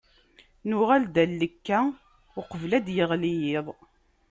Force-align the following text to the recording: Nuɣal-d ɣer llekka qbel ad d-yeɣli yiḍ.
Nuɣal-d 0.69 1.15
ɣer 1.19 1.27
llekka 1.31 1.79
qbel 2.49 2.71
ad 2.77 2.83
d-yeɣli 2.85 3.33
yiḍ. 3.43 3.67